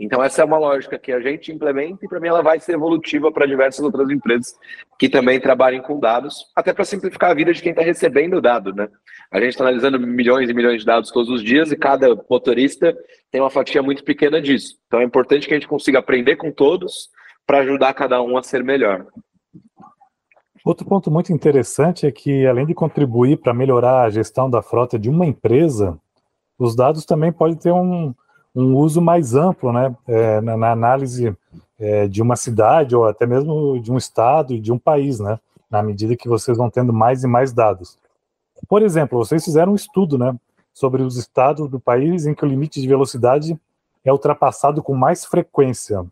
Então 0.00 0.24
essa 0.24 0.40
é 0.40 0.44
uma 0.44 0.56
lógica 0.56 0.98
que 0.98 1.12
a 1.12 1.20
gente 1.20 1.52
implementa 1.52 2.02
e 2.02 2.08
para 2.08 2.18
mim 2.18 2.28
ela 2.28 2.42
vai 2.42 2.58
ser 2.58 2.72
evolutiva 2.72 3.30
para 3.30 3.46
diversas 3.46 3.84
outras 3.84 4.08
empresas 4.08 4.54
que 4.98 5.06
também 5.06 5.38
trabalhem 5.38 5.82
com 5.82 6.00
dados, 6.00 6.46
até 6.56 6.72
para 6.72 6.84
simplificar 6.86 7.30
a 7.30 7.34
vida 7.34 7.52
de 7.52 7.60
quem 7.60 7.72
está 7.72 7.82
recebendo 7.82 8.38
o 8.38 8.40
dado, 8.40 8.74
né? 8.74 8.88
A 9.30 9.38
gente 9.38 9.50
está 9.50 9.64
analisando 9.64 10.00
milhões 10.00 10.48
e 10.48 10.54
milhões 10.54 10.80
de 10.80 10.86
dados 10.86 11.10
todos 11.10 11.28
os 11.28 11.42
dias 11.42 11.70
e 11.70 11.76
cada 11.76 12.16
motorista 12.30 12.96
tem 13.30 13.42
uma 13.42 13.50
fatia 13.50 13.82
muito 13.82 14.02
pequena 14.02 14.40
disso. 14.40 14.78
Então 14.86 15.00
é 15.00 15.04
importante 15.04 15.46
que 15.46 15.52
a 15.52 15.58
gente 15.58 15.68
consiga 15.68 15.98
aprender 15.98 16.36
com 16.36 16.50
todos 16.50 17.10
para 17.46 17.58
ajudar 17.58 17.92
cada 17.92 18.22
um 18.22 18.38
a 18.38 18.42
ser 18.42 18.64
melhor. 18.64 19.06
Outro 20.66 20.84
ponto 20.84 21.12
muito 21.12 21.32
interessante 21.32 22.08
é 22.08 22.10
que, 22.10 22.44
além 22.44 22.66
de 22.66 22.74
contribuir 22.74 23.36
para 23.36 23.54
melhorar 23.54 24.02
a 24.02 24.10
gestão 24.10 24.50
da 24.50 24.60
frota 24.60 24.98
de 24.98 25.08
uma 25.08 25.24
empresa, 25.24 25.96
os 26.58 26.74
dados 26.74 27.04
também 27.04 27.30
podem 27.30 27.54
ter 27.54 27.70
um, 27.70 28.12
um 28.52 28.74
uso 28.74 29.00
mais 29.00 29.36
amplo 29.36 29.72
né, 29.72 29.94
é, 30.08 30.40
na, 30.40 30.56
na, 30.56 30.72
análise 30.72 31.32
é, 31.78 32.08
de 32.08 32.20
uma 32.20 32.34
cidade 32.34 32.96
ou 32.96 33.04
até 33.04 33.24
mesmo 33.24 33.80
de 33.80 33.92
um 33.92 33.96
estado 33.96 34.54
e 34.54 34.58
de 34.58 34.72
um 34.72 34.78
país, 34.78 35.20
né, 35.20 35.38
na 35.70 35.84
medida 35.84 36.16
que 36.16 36.28
vocês 36.28 36.58
vão 36.58 36.68
tendo 36.68 36.92
mais 36.92 37.22
e 37.22 37.28
mais 37.28 37.52
dados. 37.52 37.96
Por 38.68 38.82
exemplo, 38.82 39.16
vocês 39.16 39.44
fizeram 39.44 39.70
um 39.70 39.76
estudo 39.76 40.18
né, 40.18 40.34
sobre 40.74 41.00
os 41.00 41.16
estados 41.16 41.70
do 41.70 41.78
país 41.78 42.26
em 42.26 42.34
que 42.34 42.44
o 42.44 42.48
limite 42.48 42.80
de 42.80 42.88
velocidade 42.88 43.56
é 44.04 44.10
ultrapassado 44.10 44.82
com 44.82 44.96
mais 44.96 45.24
frequência. 45.24 46.04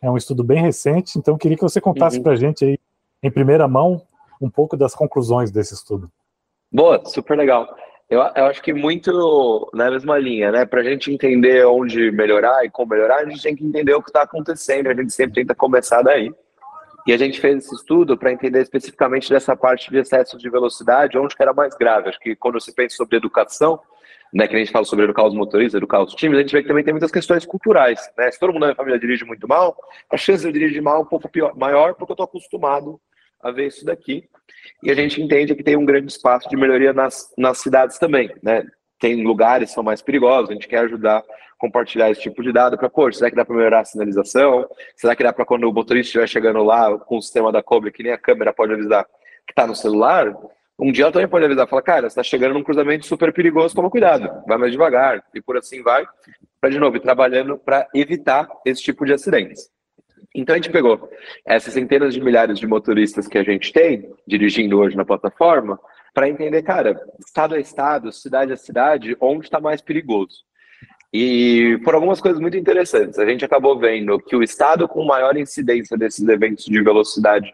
É 0.00 0.10
um 0.10 0.16
estudo 0.16 0.42
bem 0.42 0.62
recente, 0.62 1.18
então 1.18 1.36
queria 1.36 1.58
que 1.58 1.62
você 1.62 1.82
contasse 1.82 2.16
uhum. 2.16 2.22
para 2.22 2.32
a 2.32 2.36
gente 2.36 2.64
aí 2.64 2.78
em 3.22 3.30
primeira 3.30 3.68
mão 3.68 4.02
um 4.40 4.50
pouco 4.50 4.76
das 4.76 4.94
conclusões 4.94 5.50
desse 5.50 5.74
estudo. 5.74 6.10
Boa, 6.72 7.04
super 7.04 7.36
legal. 7.36 7.68
Eu, 8.08 8.20
eu 8.20 8.46
acho 8.46 8.60
que 8.62 8.72
muito 8.72 9.70
na 9.72 9.90
mesma 9.90 10.18
linha, 10.18 10.50
né? 10.50 10.64
Para 10.64 10.80
a 10.80 10.84
gente 10.84 11.12
entender 11.12 11.64
onde 11.64 12.10
melhorar 12.10 12.64
e 12.64 12.70
como 12.70 12.90
melhorar, 12.90 13.18
a 13.18 13.28
gente 13.28 13.42
tem 13.42 13.54
que 13.54 13.64
entender 13.64 13.94
o 13.94 14.02
que 14.02 14.10
está 14.10 14.22
acontecendo. 14.22 14.88
A 14.88 14.94
gente 14.94 15.12
sempre 15.12 15.34
tenta 15.34 15.54
começar 15.54 16.02
daí. 16.02 16.32
E 17.06 17.12
a 17.12 17.16
gente 17.16 17.40
fez 17.40 17.64
esse 17.64 17.74
estudo 17.74 18.16
para 18.16 18.32
entender 18.32 18.60
especificamente 18.60 19.30
dessa 19.30 19.56
parte 19.56 19.90
de 19.90 19.98
excesso 19.98 20.36
de 20.36 20.50
velocidade, 20.50 21.16
onde 21.18 21.36
que 21.36 21.42
era 21.42 21.52
mais 21.52 21.74
grave. 21.76 22.08
Acho 22.08 22.18
que 22.18 22.36
quando 22.36 22.60
você 22.60 22.72
pensa 22.72 22.96
sobre 22.96 23.16
educação, 23.16 23.80
né, 24.32 24.46
que 24.46 24.54
a 24.54 24.58
gente 24.58 24.70
fala 24.70 24.84
sobre 24.84 25.04
educar 25.04 25.24
os 25.24 25.34
motoristas, 25.34 25.74
educar 25.74 26.02
os 26.02 26.14
times, 26.14 26.38
a 26.38 26.42
gente 26.42 26.52
vê 26.52 26.62
que 26.62 26.68
também 26.68 26.84
tem 26.84 26.92
muitas 26.92 27.10
questões 27.10 27.46
culturais. 27.46 28.10
Né? 28.18 28.30
Se 28.30 28.38
todo 28.38 28.52
mundo 28.52 28.60
na 28.60 28.66
minha 28.68 28.76
família 28.76 28.98
dirige 28.98 29.24
muito 29.24 29.48
mal, 29.48 29.76
a 30.10 30.16
chance 30.16 30.42
de 30.42 30.48
eu 30.48 30.52
dirigir 30.52 30.82
mal 30.82 30.96
é 30.96 31.00
um 31.00 31.06
pouco 31.06 31.28
pior, 31.28 31.56
maior, 31.56 31.94
porque 31.94 32.12
eu 32.12 32.14
estou 32.14 32.24
acostumado 32.24 33.00
a 33.42 33.50
ver 33.50 33.68
isso 33.68 33.84
daqui. 33.84 34.28
E 34.82 34.90
a 34.90 34.94
gente 34.94 35.20
entende 35.20 35.54
que 35.54 35.62
tem 35.62 35.76
um 35.76 35.84
grande 35.84 36.10
espaço 36.10 36.48
de 36.48 36.56
melhoria 36.56 36.92
nas, 36.92 37.32
nas 37.36 37.58
cidades 37.58 37.98
também, 37.98 38.34
né? 38.42 38.64
Tem 38.98 39.22
lugares 39.24 39.70
que 39.70 39.74
são 39.74 39.82
mais 39.82 40.02
perigosos, 40.02 40.50
a 40.50 40.52
gente 40.52 40.68
quer 40.68 40.80
ajudar 40.80 41.24
compartilhar 41.60 42.10
esse 42.10 42.22
tipo 42.22 42.42
de 42.42 42.52
dado 42.52 42.78
para, 42.78 42.88
pô, 42.88 43.12
será 43.12 43.28
que 43.28 43.36
dá 43.36 43.44
para 43.44 43.54
melhorar 43.54 43.80
a 43.80 43.84
sinalização? 43.84 44.66
Será 44.96 45.14
que 45.14 45.22
dá 45.22 45.30
para 45.30 45.44
quando 45.44 45.64
o 45.64 45.72
motorista 45.72 46.06
estiver 46.08 46.26
chegando 46.26 46.64
lá 46.64 46.98
com 46.98 47.18
o 47.18 47.22
sistema 47.22 47.52
da 47.52 47.62
Kobe, 47.62 47.92
que 47.92 48.02
nem 48.02 48.12
a 48.12 48.18
câmera 48.18 48.50
pode 48.50 48.72
avisar 48.72 49.04
que 49.46 49.52
está 49.52 49.66
no 49.66 49.74
celular, 49.74 50.34
um 50.78 50.90
dia 50.90 51.04
ela 51.04 51.12
também 51.12 51.28
pode 51.28 51.44
avisar, 51.44 51.68
falar, 51.68 51.82
cara, 51.82 52.02
você 52.02 52.06
está 52.08 52.22
chegando 52.22 52.54
num 52.54 52.62
cruzamento 52.62 53.04
super 53.04 53.32
perigoso, 53.32 53.74
toma 53.74 53.90
cuidado, 53.90 54.42
vai 54.46 54.56
mais 54.56 54.72
devagar, 54.72 55.22
e 55.34 55.42
por 55.42 55.58
assim 55.58 55.82
vai, 55.82 56.06
para 56.58 56.70
de 56.70 56.78
novo 56.78 56.98
trabalhando 56.98 57.58
para 57.58 57.86
evitar 57.94 58.48
esse 58.64 58.82
tipo 58.82 59.04
de 59.04 59.12
acidentes. 59.12 59.68
Então 60.34 60.54
a 60.54 60.58
gente 60.58 60.70
pegou 60.70 61.10
essas 61.46 61.74
centenas 61.74 62.14
de 62.14 62.20
milhares 62.20 62.58
de 62.58 62.66
motoristas 62.66 63.26
que 63.26 63.38
a 63.38 63.42
gente 63.42 63.72
tem 63.72 64.10
dirigindo 64.26 64.78
hoje 64.78 64.96
na 64.96 65.04
plataforma 65.04 65.78
para 66.14 66.28
entender, 66.28 66.62
cara, 66.62 67.00
estado 67.18 67.54
a 67.54 67.60
estado, 67.60 68.12
cidade 68.12 68.52
a 68.52 68.56
cidade, 68.56 69.16
onde 69.20 69.44
está 69.44 69.60
mais 69.60 69.80
perigoso. 69.80 70.44
E 71.12 71.78
por 71.84 71.94
algumas 71.94 72.20
coisas 72.20 72.40
muito 72.40 72.56
interessantes, 72.56 73.18
a 73.18 73.26
gente 73.26 73.44
acabou 73.44 73.78
vendo 73.78 74.18
que 74.20 74.36
o 74.36 74.42
estado 74.42 74.86
com 74.88 75.04
maior 75.04 75.36
incidência 75.36 75.96
desses 75.96 76.26
eventos 76.28 76.64
de 76.64 76.82
velocidade 76.82 77.52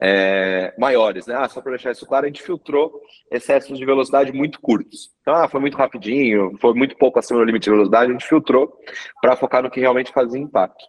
é, 0.00 0.72
maiores, 0.78 1.26
né? 1.26 1.34
Ah, 1.36 1.48
só 1.48 1.60
para 1.60 1.72
deixar 1.72 1.90
isso 1.90 2.06
claro, 2.06 2.24
a 2.24 2.28
gente 2.28 2.42
filtrou 2.42 3.00
excessos 3.32 3.78
de 3.78 3.84
velocidade 3.84 4.32
muito 4.32 4.60
curtos. 4.60 5.10
Então, 5.22 5.34
ah, 5.34 5.48
foi 5.48 5.60
muito 5.60 5.76
rapidinho, 5.76 6.56
foi 6.60 6.72
muito 6.74 6.96
pouco 6.96 7.18
acima 7.18 7.40
do 7.40 7.44
limite 7.44 7.64
de 7.64 7.70
velocidade, 7.70 8.10
a 8.10 8.12
gente 8.12 8.28
filtrou 8.28 8.72
para 9.20 9.36
focar 9.36 9.62
no 9.62 9.70
que 9.70 9.80
realmente 9.80 10.12
fazia 10.12 10.40
impacto. 10.40 10.84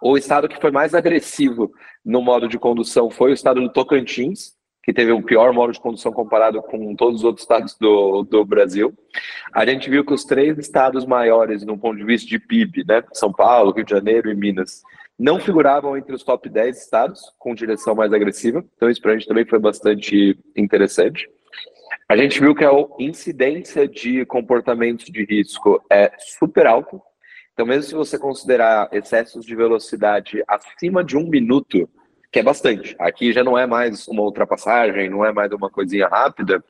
O 0.00 0.16
estado 0.16 0.48
que 0.48 0.60
foi 0.60 0.70
mais 0.70 0.94
agressivo 0.94 1.72
no 2.04 2.22
modo 2.22 2.48
de 2.48 2.58
condução 2.58 3.10
foi 3.10 3.30
o 3.30 3.34
estado 3.34 3.60
do 3.60 3.72
Tocantins, 3.72 4.56
que 4.82 4.92
teve 4.92 5.12
o 5.12 5.22
pior 5.22 5.52
modo 5.52 5.72
de 5.72 5.80
condução 5.80 6.12
comparado 6.12 6.62
com 6.62 6.94
todos 6.94 7.20
os 7.20 7.24
outros 7.24 7.42
estados 7.42 7.76
do, 7.78 8.22
do 8.22 8.44
Brasil. 8.44 8.94
A 9.52 9.66
gente 9.66 9.90
viu 9.90 10.04
que 10.04 10.14
os 10.14 10.24
três 10.24 10.56
estados 10.56 11.04
maiores, 11.04 11.64
no 11.64 11.76
ponto 11.76 11.98
de 11.98 12.04
vista 12.04 12.26
de 12.26 12.38
PIB, 12.38 12.84
né, 12.86 13.02
São 13.12 13.32
Paulo, 13.32 13.72
Rio 13.72 13.84
de 13.84 13.90
Janeiro 13.90 14.30
e 14.30 14.34
Minas, 14.34 14.82
não 15.18 15.40
figuravam 15.40 15.96
entre 15.96 16.14
os 16.14 16.22
top 16.22 16.48
10 16.48 16.78
estados 16.80 17.20
com 17.38 17.54
direção 17.54 17.94
mais 17.94 18.12
agressiva. 18.12 18.64
Então, 18.76 18.88
isso 18.88 19.02
para 19.02 19.12
a 19.12 19.14
gente 19.14 19.26
também 19.26 19.44
foi 19.44 19.58
bastante 19.58 20.38
interessante. 20.56 21.28
A 22.08 22.16
gente 22.16 22.40
viu 22.40 22.54
que 22.54 22.64
a 22.64 22.70
incidência 22.98 23.86
de 23.86 24.24
comportamentos 24.24 25.06
de 25.06 25.24
risco 25.24 25.82
é 25.90 26.12
super 26.18 26.66
alta. 26.66 26.98
Então, 27.58 27.66
mesmo 27.66 27.82
se 27.82 27.94
você 27.96 28.16
considerar 28.16 28.88
excessos 28.92 29.44
de 29.44 29.56
velocidade 29.56 30.44
acima 30.46 31.02
de 31.02 31.16
um 31.16 31.28
minuto, 31.28 31.90
que 32.30 32.38
é 32.38 32.42
bastante, 32.42 32.94
aqui 33.00 33.32
já 33.32 33.42
não 33.42 33.58
é 33.58 33.66
mais 33.66 34.06
uma 34.06 34.22
ultrapassagem, 34.22 35.10
não 35.10 35.24
é 35.24 35.32
mais 35.32 35.50
uma 35.50 35.68
coisinha 35.68 36.06
rápida, 36.06 36.64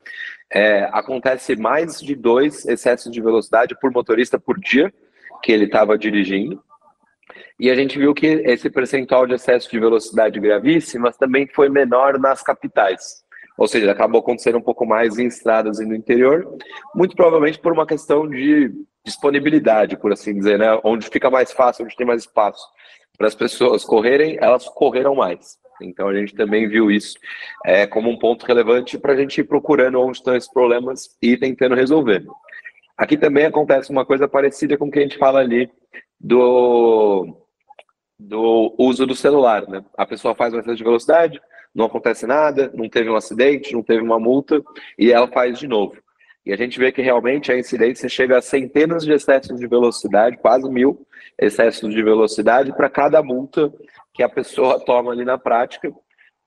é, 0.50 0.84
acontece 0.90 1.56
mais 1.56 2.00
de 2.00 2.14
dois 2.14 2.64
excessos 2.64 3.12
de 3.12 3.20
velocidade 3.20 3.76
por 3.78 3.92
motorista 3.92 4.38
por 4.38 4.58
dia 4.58 4.90
que 5.42 5.52
ele 5.52 5.66
estava 5.66 5.98
dirigindo. 5.98 6.58
E 7.60 7.70
a 7.70 7.74
gente 7.74 7.98
viu 7.98 8.14
que 8.14 8.26
esse 8.26 8.70
percentual 8.70 9.26
de 9.26 9.34
excesso 9.34 9.70
de 9.70 9.78
velocidade 9.78 10.40
gravíssimas 10.40 11.18
também 11.18 11.46
foi 11.48 11.68
menor 11.68 12.18
nas 12.18 12.42
capitais. 12.42 13.22
Ou 13.58 13.66
seja, 13.66 13.90
acabou 13.90 14.20
acontecendo 14.20 14.56
um 14.56 14.62
pouco 14.62 14.86
mais 14.86 15.18
em 15.18 15.26
estradas 15.26 15.80
e 15.80 15.84
no 15.84 15.94
interior, 15.94 16.48
muito 16.94 17.16
provavelmente 17.16 17.58
por 17.58 17.72
uma 17.72 17.86
questão 17.86 18.28
de 18.28 18.72
disponibilidade, 19.04 19.96
por 19.96 20.12
assim 20.12 20.32
dizer, 20.32 20.58
né? 20.58 20.78
Onde 20.84 21.08
fica 21.08 21.28
mais 21.28 21.50
fácil, 21.50 21.84
onde 21.84 21.96
tem 21.96 22.06
mais 22.06 22.22
espaço 22.22 22.64
para 23.18 23.26
as 23.26 23.34
pessoas 23.34 23.84
correrem, 23.84 24.38
elas 24.40 24.68
correram 24.68 25.16
mais. 25.16 25.58
Então 25.82 26.08
a 26.08 26.14
gente 26.14 26.34
também 26.34 26.68
viu 26.68 26.88
isso 26.88 27.16
é, 27.66 27.84
como 27.86 28.08
um 28.08 28.18
ponto 28.18 28.46
relevante 28.46 28.96
para 28.96 29.12
a 29.12 29.16
gente 29.16 29.40
ir 29.40 29.44
procurando 29.44 30.00
onde 30.00 30.18
estão 30.18 30.36
esses 30.36 30.50
problemas 30.50 31.16
e 31.20 31.36
tentando 31.36 31.74
resolver. 31.74 32.24
Aqui 32.96 33.16
também 33.16 33.44
acontece 33.44 33.90
uma 33.90 34.04
coisa 34.04 34.28
parecida 34.28 34.76
com 34.76 34.86
o 34.86 34.90
que 34.90 34.98
a 35.00 35.02
gente 35.02 35.18
fala 35.18 35.40
ali 35.40 35.70
do, 36.20 37.42
do 38.18 38.74
uso 38.78 39.06
do 39.06 39.14
celular, 39.14 39.66
né? 39.68 39.84
A 39.96 40.06
pessoa 40.06 40.34
faz 40.34 40.52
uma 40.54 40.62
de 40.62 40.84
velocidade, 40.84 41.40
não 41.78 41.86
acontece 41.86 42.26
nada, 42.26 42.72
não 42.74 42.88
teve 42.88 43.08
um 43.08 43.14
acidente, 43.14 43.72
não 43.72 43.84
teve 43.84 44.02
uma 44.02 44.18
multa, 44.18 44.60
e 44.98 45.12
ela 45.12 45.28
faz 45.28 45.60
de 45.60 45.68
novo. 45.68 45.96
E 46.44 46.52
a 46.52 46.56
gente 46.56 46.76
vê 46.76 46.90
que 46.90 47.00
realmente 47.00 47.52
a 47.52 47.58
incidência 47.58 48.08
chega 48.08 48.36
a 48.36 48.42
centenas 48.42 49.04
de 49.04 49.12
excessos 49.12 49.60
de 49.60 49.66
velocidade, 49.68 50.38
quase 50.38 50.68
mil 50.68 51.06
excessos 51.40 51.94
de 51.94 52.02
velocidade 52.02 52.72
para 52.72 52.90
cada 52.90 53.22
multa 53.22 53.72
que 54.12 54.24
a 54.24 54.28
pessoa 54.28 54.80
toma 54.84 55.12
ali 55.12 55.24
na 55.24 55.38
prática, 55.38 55.92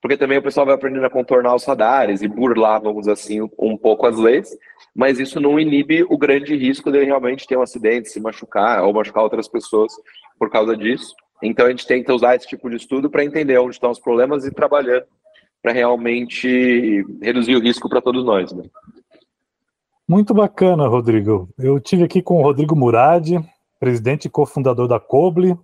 porque 0.02 0.18
também 0.18 0.38
o 0.38 0.44
pessoal 0.44 0.66
vai 0.66 0.76
aprendendo 0.76 1.06
a 1.06 1.10
contornar 1.10 1.56
os 1.56 1.64
radares 1.64 2.22
e 2.22 2.28
burlar, 2.28 2.82
vamos 2.82 3.08
assim, 3.08 3.40
um 3.58 3.78
pouco 3.78 4.06
as 4.06 4.18
leis, 4.18 4.50
mas 4.94 5.18
isso 5.18 5.40
não 5.40 5.58
inibe 5.58 6.04
o 6.10 6.18
grande 6.18 6.58
risco 6.58 6.92
de 6.92 7.02
realmente 7.06 7.48
ter 7.48 7.56
um 7.56 7.62
acidente, 7.62 8.10
se 8.10 8.20
machucar 8.20 8.84
ou 8.84 8.92
machucar 8.92 9.24
outras 9.24 9.48
pessoas 9.48 9.94
por 10.38 10.50
causa 10.50 10.76
disso. 10.76 11.16
Então 11.42 11.68
a 11.68 11.70
gente 11.70 11.88
tenta 11.88 12.14
usar 12.14 12.36
esse 12.36 12.48
tipo 12.48 12.70
de 12.70 12.76
estudo 12.76 13.10
para 13.10 13.24
entender 13.24 13.58
onde 13.60 13.76
estão 13.76 13.92
os 13.92 14.00
problemas 14.00 14.46
e 14.46 14.52
trabalhando 14.52 15.06
para 15.62 15.72
realmente 15.72 17.06
reduzir 17.22 17.56
o 17.56 17.62
risco 17.62 17.88
para 17.88 18.02
todos 18.02 18.26
nós. 18.26 18.52
Né? 18.52 18.64
Muito 20.08 20.34
bacana, 20.34 20.88
Rodrigo. 20.88 21.50
Eu 21.58 21.80
tive 21.80 22.04
aqui 22.04 22.22
com 22.22 22.40
o 22.40 22.44
Rodrigo 22.44 22.76
Murad, 22.76 23.30
presidente 23.80 24.26
e 24.26 24.30
cofundador 24.30 24.88
da 24.88 25.00
Coble, 25.00 25.58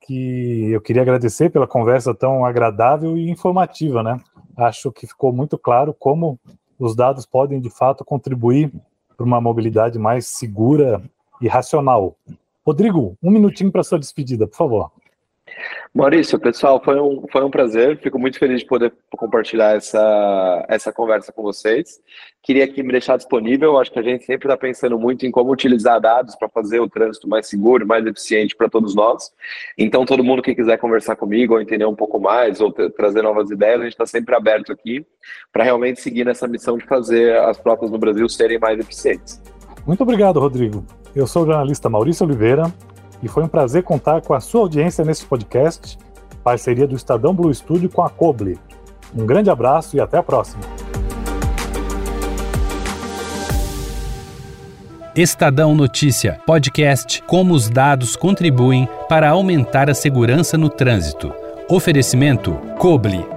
que 0.00 0.70
eu 0.70 0.80
queria 0.80 1.02
agradecer 1.02 1.50
pela 1.50 1.66
conversa 1.66 2.14
tão 2.14 2.44
agradável 2.44 3.16
e 3.16 3.28
informativa, 3.28 4.02
né? 4.02 4.20
Acho 4.56 4.92
que 4.92 5.06
ficou 5.06 5.32
muito 5.32 5.58
claro 5.58 5.92
como 5.92 6.38
os 6.78 6.94
dados 6.94 7.26
podem 7.26 7.60
de 7.60 7.68
fato 7.68 8.04
contribuir 8.04 8.72
para 9.16 9.26
uma 9.26 9.40
mobilidade 9.40 9.98
mais 9.98 10.26
segura 10.26 11.02
e 11.40 11.48
racional. 11.48 12.16
Rodrigo, 12.64 13.16
um 13.22 13.30
minutinho 13.30 13.72
para 13.72 13.82
sua 13.82 13.98
despedida, 13.98 14.46
por 14.46 14.56
favor. 14.56 14.92
Maurício, 15.94 16.38
pessoal, 16.38 16.82
foi 16.84 17.00
um, 17.00 17.24
foi 17.30 17.42
um 17.42 17.50
prazer. 17.50 17.98
Fico 17.98 18.18
muito 18.18 18.38
feliz 18.38 18.60
de 18.60 18.66
poder 18.66 18.92
compartilhar 19.16 19.76
essa, 19.76 20.64
essa 20.68 20.92
conversa 20.92 21.32
com 21.32 21.42
vocês. 21.42 22.00
Queria 22.42 22.64
aqui 22.64 22.82
me 22.82 22.92
deixar 22.92 23.16
disponível. 23.16 23.78
Acho 23.78 23.90
que 23.90 23.98
a 23.98 24.02
gente 24.02 24.24
sempre 24.24 24.46
está 24.46 24.56
pensando 24.56 24.98
muito 24.98 25.24
em 25.24 25.30
como 25.30 25.50
utilizar 25.50 26.00
dados 26.00 26.36
para 26.36 26.48
fazer 26.48 26.80
o 26.80 26.88
trânsito 26.88 27.28
mais 27.28 27.46
seguro, 27.46 27.86
mais 27.86 28.06
eficiente 28.06 28.54
para 28.54 28.68
todos 28.68 28.94
nós. 28.94 29.32
Então, 29.78 30.04
todo 30.04 30.22
mundo 30.22 30.42
que 30.42 30.54
quiser 30.54 30.76
conversar 30.76 31.16
comigo 31.16 31.54
ou 31.54 31.60
entender 31.60 31.86
um 31.86 31.96
pouco 31.96 32.20
mais 32.20 32.60
ou 32.60 32.70
trazer 32.70 33.22
novas 33.22 33.50
ideias, 33.50 33.80
a 33.80 33.84
gente 33.84 33.92
está 33.92 34.06
sempre 34.06 34.34
aberto 34.34 34.72
aqui 34.72 35.04
para 35.52 35.64
realmente 35.64 36.00
seguir 36.00 36.24
nessa 36.24 36.46
missão 36.46 36.76
de 36.76 36.84
fazer 36.84 37.36
as 37.38 37.56
frotas 37.58 37.90
no 37.90 37.98
Brasil 37.98 38.28
serem 38.28 38.58
mais 38.58 38.78
eficientes. 38.78 39.40
Muito 39.86 40.02
obrigado, 40.02 40.38
Rodrigo. 40.38 40.84
Eu 41.14 41.26
sou 41.26 41.44
o 41.44 41.46
jornalista 41.46 41.88
Maurício 41.88 42.26
Oliveira 42.26 42.70
e 43.22 43.28
foi 43.28 43.42
um 43.42 43.48
prazer 43.48 43.82
contar 43.82 44.20
com 44.22 44.34
a 44.34 44.40
sua 44.40 44.62
audiência 44.62 45.04
nesse 45.04 45.24
podcast, 45.24 45.98
parceria 46.42 46.86
do 46.86 46.94
Estadão 46.94 47.34
Blue 47.34 47.52
Studio 47.52 47.90
com 47.90 48.02
a 48.02 48.10
Coble. 48.10 48.58
Um 49.16 49.26
grande 49.26 49.50
abraço 49.50 49.96
e 49.96 50.00
até 50.00 50.18
a 50.18 50.22
próxima. 50.22 50.62
Estadão 55.14 55.74
Notícia, 55.74 56.38
podcast 56.46 57.22
Como 57.22 57.54
os 57.54 57.70
dados 57.70 58.16
contribuem 58.16 58.86
para 59.08 59.30
aumentar 59.30 59.88
a 59.88 59.94
segurança 59.94 60.58
no 60.58 60.68
trânsito. 60.68 61.32
Oferecimento 61.70 62.52
Coble 62.78 63.35